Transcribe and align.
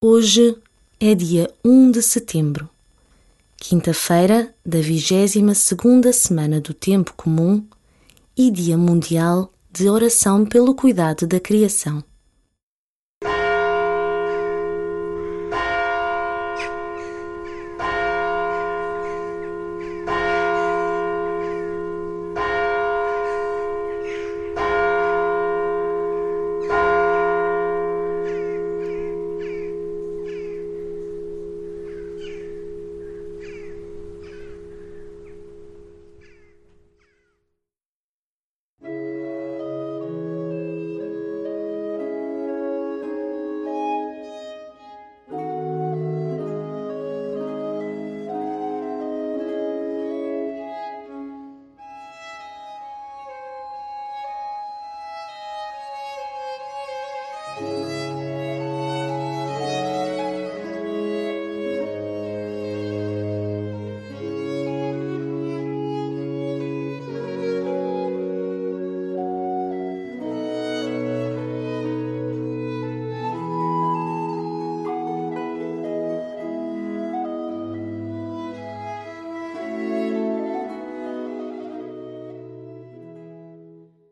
Hoje 0.00 0.56
é 1.00 1.12
dia 1.12 1.52
1 1.64 1.90
de 1.90 2.02
setembro, 2.02 2.70
quinta-feira 3.56 4.54
da 4.64 4.78
22ª 4.78 6.12
semana 6.12 6.60
do 6.60 6.72
Tempo 6.72 7.12
Comum 7.16 7.66
e 8.36 8.48
Dia 8.48 8.78
Mundial 8.78 9.52
de 9.72 9.88
Oração 9.88 10.46
pelo 10.46 10.72
Cuidado 10.72 11.26
da 11.26 11.40
Criação. 11.40 12.04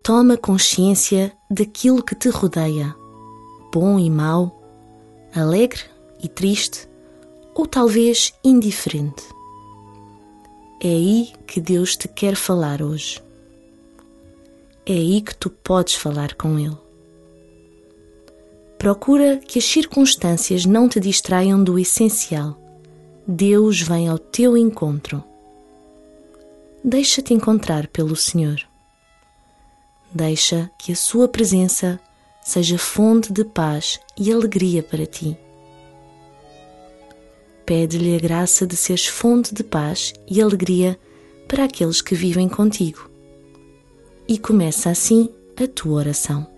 Toma 0.06 0.36
consciência 0.36 1.32
daquilo 1.50 2.00
que 2.00 2.14
te 2.14 2.28
rodeia, 2.28 2.94
bom 3.74 3.98
e 3.98 4.08
mau, 4.08 4.62
alegre 5.34 5.82
e 6.22 6.28
triste, 6.28 6.88
ou 7.52 7.66
talvez 7.66 8.32
indiferente. 8.44 9.24
É 10.80 10.86
aí 10.86 11.32
que 11.44 11.60
Deus 11.60 11.96
te 11.96 12.06
quer 12.06 12.36
falar 12.36 12.82
hoje. 12.82 13.20
É 14.86 14.92
aí 14.92 15.20
que 15.20 15.34
tu 15.34 15.50
podes 15.50 15.96
falar 15.96 16.34
com 16.34 16.56
Ele. 16.56 16.78
Procura 18.78 19.38
que 19.38 19.58
as 19.58 19.64
circunstâncias 19.64 20.64
não 20.64 20.88
te 20.88 21.00
distraiam 21.00 21.60
do 21.60 21.80
essencial. 21.80 22.56
Deus 23.26 23.80
vem 23.80 24.08
ao 24.08 24.20
teu 24.20 24.56
encontro. 24.56 25.24
Deixa-te 26.84 27.34
encontrar 27.34 27.88
pelo 27.88 28.14
Senhor. 28.14 28.64
Deixa 30.16 30.70
que 30.78 30.92
a 30.92 30.96
Sua 30.96 31.28
presença 31.28 32.00
seja 32.42 32.78
fonte 32.78 33.30
de 33.30 33.44
paz 33.44 34.00
e 34.16 34.32
alegria 34.32 34.82
para 34.82 35.04
ti. 35.04 35.36
Pede-lhe 37.66 38.16
a 38.16 38.18
graça 38.18 38.66
de 38.66 38.74
seres 38.76 39.08
fonte 39.08 39.54
de 39.54 39.62
paz 39.62 40.14
e 40.26 40.40
alegria 40.40 40.98
para 41.46 41.64
aqueles 41.64 42.00
que 42.00 42.14
vivem 42.14 42.48
contigo. 42.48 43.10
E 44.26 44.38
começa 44.38 44.88
assim 44.88 45.28
a 45.62 45.68
tua 45.68 45.98
oração. 45.98 46.55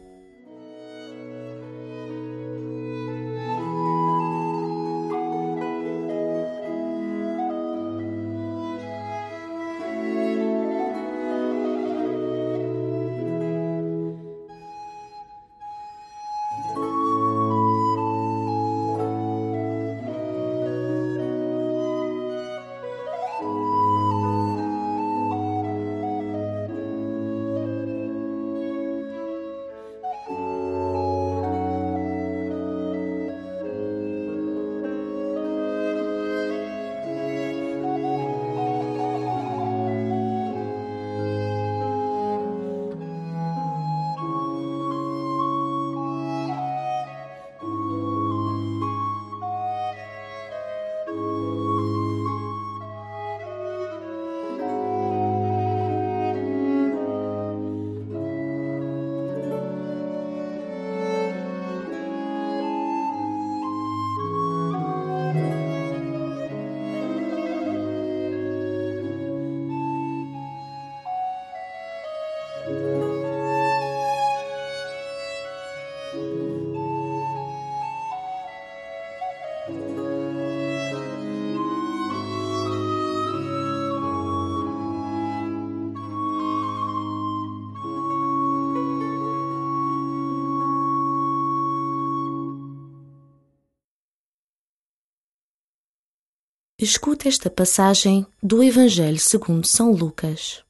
Escuta 96.81 97.27
esta 97.27 97.51
passagem 97.51 98.25
do 98.41 98.63
Evangelho 98.63 99.19
segundo 99.19 99.67
São 99.67 99.91
Lucas. 99.91 100.63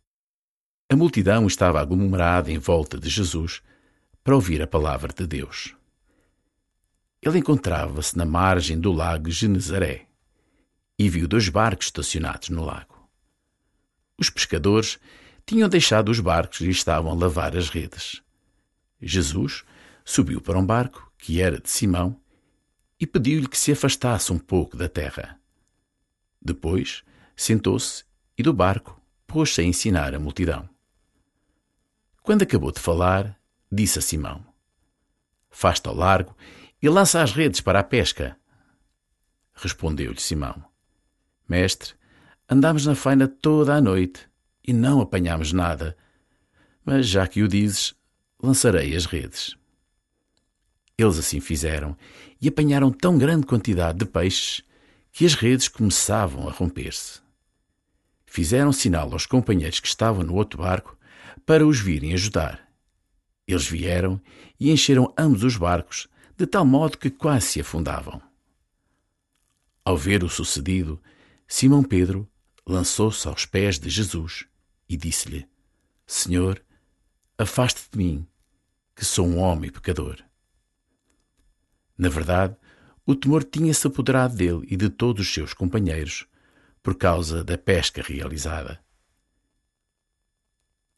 A 0.91 0.96
multidão 0.96 1.46
estava 1.46 1.82
aglomerada 1.82 2.50
em 2.50 2.56
volta 2.56 2.98
de 2.98 3.10
Jesus 3.10 3.60
para 4.24 4.34
ouvir 4.34 4.62
a 4.62 4.66
palavra 4.66 5.12
de 5.12 5.26
Deus. 5.26 5.76
Ele 7.20 7.41
encontrava-se 7.41 8.16
na 8.16 8.24
margem 8.24 8.80
do 8.80 8.91
lago 8.91 9.30
Genezaré 9.30 10.06
e 10.98 11.10
viu 11.10 11.28
dois 11.28 11.50
barcos 11.50 11.88
estacionados 11.88 12.48
no 12.48 12.64
lago. 12.64 13.06
Os 14.19 14.30
pescadores 14.30 14.98
tinham 15.44 15.69
deixado 15.69 16.08
os 16.08 16.20
barcos 16.20 16.62
e 16.62 16.70
estavam 16.70 17.12
a 17.12 17.14
lavar 17.14 17.54
as 17.54 17.69
redes. 17.69 18.22
Jesus 18.98 19.62
subiu 20.06 20.40
para 20.40 20.58
um 20.58 20.64
barco, 20.64 21.12
que 21.19 21.42
era 21.42 21.60
de 21.60 21.69
Simão, 21.69 22.19
e 22.98 23.06
pediu-lhe 23.06 23.46
que 23.46 23.58
se 23.58 23.72
afastasse 23.72 24.32
um 24.32 24.38
pouco 24.38 24.75
da 24.75 24.88
terra. 24.88 25.38
Depois, 26.48 27.04
sentou-se 27.36 28.04
e 28.38 28.42
do 28.42 28.54
barco 28.54 28.98
pôs-se 29.26 29.60
a 29.60 29.64
ensinar 29.64 30.14
a 30.14 30.18
multidão. 30.18 30.66
Quando 32.22 32.42
acabou 32.42 32.72
de 32.72 32.80
falar, 32.80 33.38
disse 33.70 33.98
a 33.98 34.02
Simão: 34.02 34.42
Faz-te 35.50 35.86
ao 35.88 35.94
largo 35.94 36.34
e 36.80 36.88
lança 36.88 37.22
as 37.22 37.32
redes 37.32 37.60
para 37.60 37.80
a 37.80 37.84
pesca. 37.84 38.34
Respondeu-lhe 39.52 40.18
Simão: 40.18 40.64
Mestre, 41.46 41.92
andámos 42.48 42.86
na 42.86 42.94
faina 42.94 43.28
toda 43.28 43.74
a 43.74 43.80
noite 43.82 44.26
e 44.66 44.72
não 44.72 45.02
apanhámos 45.02 45.52
nada, 45.52 45.94
mas 46.82 47.06
já 47.06 47.26
que 47.26 47.42
o 47.42 47.48
dizes, 47.48 47.94
lançarei 48.42 48.96
as 48.96 49.04
redes. 49.04 49.54
Eles 50.96 51.18
assim 51.18 51.40
fizeram 51.40 51.94
e 52.40 52.48
apanharam 52.48 52.90
tão 52.90 53.18
grande 53.18 53.46
quantidade 53.46 53.98
de 53.98 54.06
peixes 54.06 54.66
que 55.19 55.26
as 55.26 55.35
redes 55.35 55.67
começavam 55.67 56.49
a 56.49 56.53
romper-se. 56.53 57.20
Fizeram 58.25 58.73
sinal 58.73 59.12
aos 59.12 59.26
companheiros 59.26 59.81
que 59.81 59.88
estavam 59.88 60.23
no 60.23 60.37
outro 60.37 60.62
barco 60.62 60.97
para 61.44 61.67
os 61.67 61.81
virem 61.81 62.12
ajudar. 62.15 62.70
Eles 63.44 63.67
vieram 63.67 64.20
e 64.61 64.70
encheram 64.70 65.12
ambos 65.19 65.43
os 65.43 65.56
barcos, 65.56 66.06
de 66.37 66.47
tal 66.47 66.65
modo 66.65 66.97
que 66.97 67.11
quase 67.11 67.49
se 67.49 67.61
afundavam. 67.61 68.23
Ao 69.85 69.97
ver 69.97 70.23
o 70.23 70.29
sucedido, 70.29 71.03
Simão 71.49 71.82
Pedro 71.82 72.31
lançou-se 72.65 73.26
aos 73.26 73.44
pés 73.44 73.76
de 73.76 73.91
Jesus 73.91 74.47
e 74.88 74.97
disse-lhe: 74.97 75.49
Senhor, 76.06 76.62
afaste-te 77.37 77.91
de 77.91 77.99
mim, 77.99 78.26
que 78.94 79.05
sou 79.05 79.26
um 79.26 79.38
homem 79.38 79.69
pecador. 79.69 80.23
Na 81.99 82.09
verdade, 82.09 82.56
o 83.10 83.16
temor 83.16 83.43
tinha-se 83.43 83.87
apoderado 83.87 84.37
dele 84.37 84.66
e 84.69 84.76
de 84.76 84.90
todos 84.90 85.26
os 85.26 85.32
seus 85.32 85.55
companheiros 85.55 86.26
por 86.82 86.94
causa 86.94 87.43
da 87.43 87.56
pesca 87.56 88.02
realizada. 88.02 88.84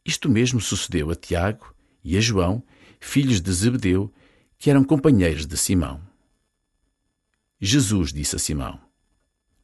Isto 0.03 0.29
mesmo 0.29 0.59
sucedeu 0.59 1.09
a 1.09 1.15
Tiago 1.15 1.73
e 2.03 2.17
a 2.17 2.19
João, 2.19 2.61
filhos 2.99 3.39
de 3.39 3.49
Zebedeu, 3.53 4.13
que 4.57 4.69
eram 4.69 4.83
companheiros 4.83 5.45
de 5.45 5.55
Simão. 5.55 6.05
Jesus 7.61 8.11
disse 8.11 8.35
a 8.35 8.39
Simão: 8.39 8.77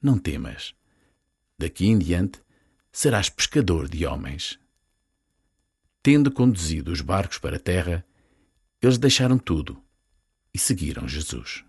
Não 0.01 0.17
temas. 0.17 0.73
Daqui 1.59 1.87
em 1.87 1.97
diante 1.97 2.41
serás 2.93 3.29
pescador 3.29 3.89
de 3.89 4.05
homens. 4.05 4.57
Tendo 6.01 6.31
conduzido 6.31 6.93
os 6.93 7.01
barcos 7.01 7.39
para 7.39 7.57
a 7.57 7.59
terra, 7.59 8.05
eles 8.81 8.97
deixaram 8.97 9.37
tudo 9.37 9.83
e 10.53 10.57
seguiram 10.57 11.09
Jesus. 11.09 11.66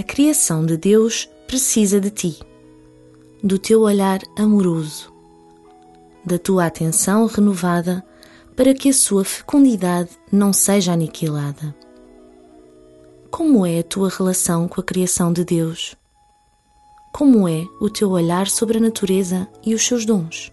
A 0.00 0.02
criação 0.02 0.64
de 0.64 0.78
Deus 0.78 1.28
precisa 1.46 2.00
de 2.00 2.10
ti, 2.10 2.38
do 3.42 3.58
teu 3.58 3.82
olhar 3.82 4.20
amoroso, 4.38 5.12
da 6.24 6.38
tua 6.38 6.64
atenção 6.64 7.26
renovada 7.26 8.02
para 8.56 8.72
que 8.72 8.88
a 8.88 8.94
sua 8.94 9.26
fecundidade 9.26 10.10
não 10.32 10.54
seja 10.54 10.92
aniquilada. 10.92 11.74
Como 13.30 13.66
é 13.66 13.80
a 13.80 13.84
tua 13.84 14.08
relação 14.08 14.66
com 14.68 14.80
a 14.80 14.84
criação 14.84 15.32
de 15.32 15.44
Deus? 15.44 15.99
Como 17.12 17.48
é 17.48 17.66
o 17.80 17.90
teu 17.90 18.10
olhar 18.10 18.46
sobre 18.46 18.78
a 18.78 18.80
natureza 18.80 19.48
e 19.64 19.74
os 19.74 19.84
seus 19.86 20.06
dons? 20.06 20.52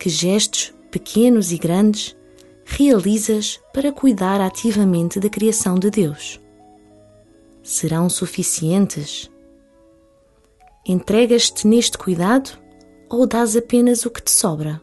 Que 0.00 0.08
gestos, 0.08 0.74
pequenos 0.90 1.52
e 1.52 1.58
grandes, 1.58 2.16
realizas 2.64 3.60
para 3.70 3.92
cuidar 3.92 4.40
ativamente 4.40 5.20
da 5.20 5.28
criação 5.28 5.74
de 5.74 5.90
Deus? 5.90 6.40
Serão 7.62 8.08
suficientes? 8.08 9.30
Entregas-te 10.86 11.66
neste 11.66 11.98
cuidado 11.98 12.58
ou 13.10 13.26
dás 13.26 13.54
apenas 13.54 14.06
o 14.06 14.10
que 14.10 14.22
te 14.22 14.30
sobra? 14.30 14.80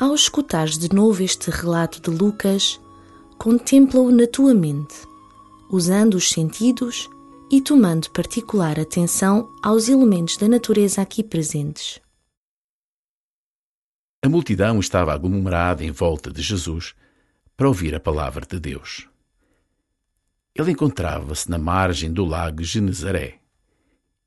Ao 0.00 0.14
escutares 0.14 0.78
de 0.78 0.90
novo 0.94 1.22
este 1.22 1.50
relato 1.50 2.00
de 2.00 2.08
Lucas, 2.08 2.80
contempla-o 3.36 4.10
na 4.10 4.26
tua 4.26 4.54
mente, 4.54 4.94
usando 5.70 6.14
os 6.14 6.30
sentidos 6.30 7.06
e 7.52 7.60
tomando 7.60 8.10
particular 8.10 8.80
atenção 8.80 9.54
aos 9.62 9.90
elementos 9.90 10.38
da 10.38 10.48
natureza 10.48 11.02
aqui 11.02 11.22
presentes. 11.22 12.00
A 14.24 14.28
multidão 14.30 14.80
estava 14.80 15.12
aglomerada 15.12 15.84
em 15.84 15.90
volta 15.90 16.30
de 16.32 16.40
Jesus 16.40 16.94
para 17.54 17.68
ouvir 17.68 17.94
a 17.94 18.00
palavra 18.00 18.46
de 18.46 18.58
Deus. 18.58 19.06
Ele 20.54 20.70
encontrava-se 20.70 21.50
na 21.50 21.58
margem 21.58 22.10
do 22.10 22.24
lago 22.24 22.64
Genezaré 22.64 23.38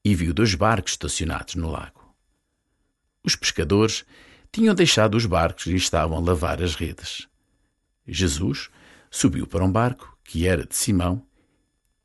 e 0.06 0.14
viu 0.14 0.36
dois 0.36 0.54
barcos 0.54 0.92
estacionados 0.92 1.56
no 1.56 1.72
lago. 1.72 2.14
Os 3.24 3.36
pescadores 3.36 4.06
tinham 4.54 4.76
deixado 4.76 5.16
os 5.16 5.26
barcos 5.26 5.66
e 5.66 5.76
estavam 5.76 6.16
a 6.16 6.22
lavar 6.22 6.62
as 6.62 6.76
redes. 6.76 7.28
Jesus 8.08 8.70
subiu 9.10 9.48
para 9.48 9.66
um 9.66 9.72
barco, 9.72 10.16
que 10.24 10.48
era 10.48 10.64
de 10.64 10.76
Simão, 10.76 11.26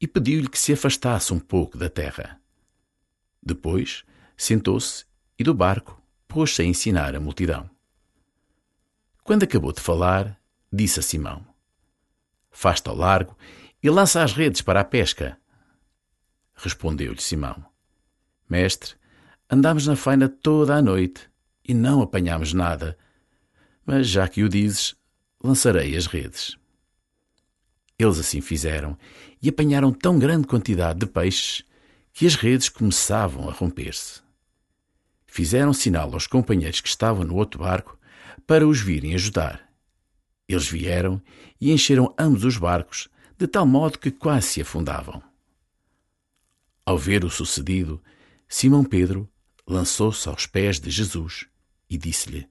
e 0.00 0.09
pediu-lhe 0.09 0.49
que 0.49 0.59
se 0.59 0.73
afastasse 0.73 1.33
um 1.35 1.38
pouco 1.38 1.76
da 1.76 1.90
terra. 1.90 2.40
Depois 3.43 4.02
sentou-se 4.35 5.05
e 5.38 5.45
do 5.45 5.52
barco 5.52 6.02
pôs-se 6.26 6.62
a 6.62 6.64
ensinar 6.64 7.14
a 7.14 7.21
multidão. 7.21 7.69
Quando 9.23 9.43
acabou 9.43 9.73
de 9.73 9.83
falar, 9.83 10.40
disse 10.73 11.00
a 11.00 11.02
Simão: 11.02 11.45
Faz-te 12.50 12.88
ao 12.88 12.97
largo 12.97 13.37
e 13.83 13.90
lança 13.90 14.23
as 14.23 14.33
redes 14.33 14.62
para 14.62 14.81
a 14.81 14.85
pesca. 14.85 15.38
Respondeu-lhe 16.55 17.21
Simão: 17.21 17.62
Mestre, 18.49 18.95
andamos 19.50 19.87
na 19.87 19.97
faina 19.97 20.31
toda 20.31 20.75
a 20.75 20.81
noite 20.81 21.28
e 21.68 21.75
não 21.75 22.00
apanhamos 22.00 22.54
nada. 22.54 22.96
Mas 23.84 24.08
já 24.08 24.26
que 24.26 24.42
o 24.42 24.48
dizes, 24.48 24.96
lançarei 25.42 25.94
as 25.94 26.06
redes. 26.06 26.56
Eles 27.98 28.18
assim 28.18 28.40
fizeram 28.40 28.96
e 29.42 29.48
apanharam 29.50 29.92
tão 29.92 30.18
grande 30.18 30.46
quantidade 30.46 31.00
de 31.00 31.06
peixes 31.06 31.62
que 32.12 32.26
as 32.26 32.34
redes 32.34 32.68
começavam 32.68 33.48
a 33.48 33.52
romper-se. 33.52 34.20
Fizeram 35.26 35.72
sinal 35.72 36.12
aos 36.12 36.26
companheiros 36.26 36.80
que 36.80 36.88
estavam 36.88 37.25
no 37.25 37.37
outro 37.37 37.60
barco 37.60 37.98
para 38.46 38.66
os 38.66 38.80
virem 38.80 39.14
ajudar. 39.14 39.68
Eles 40.48 40.66
vieram 40.66 41.20
e 41.60 41.70
encheram 41.70 42.14
ambos 42.18 42.44
os 42.44 42.56
barcos, 42.56 43.08
de 43.37 43.46
tal 43.46 43.66
modo 43.66 43.98
que 43.98 44.10
quase 44.10 44.48
se 44.48 44.60
afundavam. 44.62 45.22
Ao 46.84 46.96
ver 46.96 47.25
o 47.25 47.30
sucedido, 47.30 48.02
Simão 48.48 48.82
Pedro 48.82 49.28
lançou-se 49.66 50.26
aos 50.28 50.46
pés 50.46 50.80
de 50.80 50.90
Jesus 50.90 51.46
e 51.88 51.97
disse-lhe: 51.97 52.49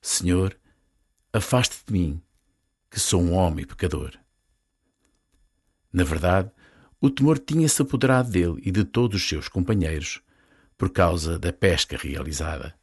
Senhor, 0.00 0.58
afaste-te 1.32 1.86
de 1.86 1.92
mim, 1.92 2.22
que 2.90 2.98
sou 3.00 3.22
um 3.22 3.32
homem 3.32 3.66
pecador. 3.66 4.18
Na 5.92 6.04
verdade, 6.04 6.50
o 7.00 7.10
temor 7.10 7.38
tinha-se 7.38 7.80
apoderado 7.82 8.30
dele 8.30 8.60
e 8.64 8.70
de 8.70 8.84
todos 8.84 9.22
os 9.22 9.28
seus 9.28 9.48
companheiros 9.48 10.22
por 10.76 10.90
causa 10.90 11.38
da 11.38 11.52
pesca 11.52 11.96
realizada. 11.96 12.74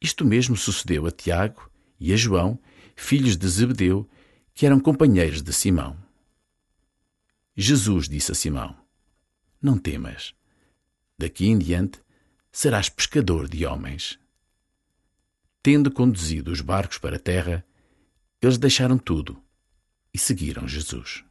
Isto 0.00 0.24
mesmo 0.24 0.56
sucedeu 0.56 1.06
a 1.06 1.10
Tiago 1.10 1.70
e 1.98 2.12
a 2.12 2.16
João, 2.16 2.58
filhos 2.94 3.36
de 3.36 3.48
Zebedeu, 3.48 4.08
que 4.54 4.66
eram 4.66 4.80
companheiros 4.80 5.42
de 5.42 5.52
Simão. 5.52 5.96
Jesus 7.56 8.08
disse 8.08 8.32
a 8.32 8.34
Simão: 8.34 8.76
Não 9.60 9.78
temas. 9.78 10.34
Daqui 11.18 11.46
em 11.46 11.58
diante 11.58 12.00
serás 12.56 12.88
pescador 12.88 13.50
de 13.50 13.66
homens. 13.66 14.18
Tendo 15.62 15.90
conduzido 15.90 16.50
os 16.50 16.62
barcos 16.62 16.96
para 16.96 17.16
a 17.16 17.18
terra, 17.18 17.62
eles 18.40 18.56
deixaram 18.56 18.96
tudo 18.96 19.38
e 20.12 20.18
seguiram 20.18 20.66
Jesus. 20.66 21.22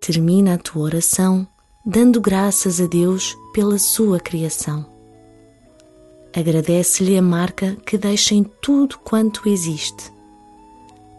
Termina 0.00 0.54
a 0.54 0.58
tua 0.58 0.82
oração 0.84 1.46
dando 1.84 2.22
graças 2.22 2.80
a 2.80 2.86
Deus 2.86 3.36
pela 3.52 3.78
sua 3.78 4.18
criação. 4.18 4.86
Agradece-lhe 6.34 7.18
a 7.18 7.22
marca 7.22 7.76
que 7.84 7.98
deixa 7.98 8.34
em 8.34 8.44
tudo 8.62 8.98
quanto 8.98 9.46
existe. 9.46 10.10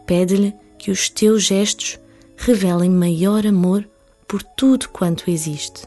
Pede-lhe 0.04 0.52
que 0.78 0.90
os 0.90 1.08
teus 1.08 1.44
gestos 1.44 1.98
revelem 2.36 2.90
maior 2.90 3.46
amor 3.46 3.88
por 4.26 4.42
tudo 4.42 4.88
quanto 4.88 5.30
existe. 5.30 5.86